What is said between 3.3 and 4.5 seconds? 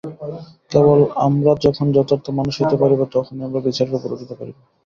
আমরা বিচারের উপরে উঠিতে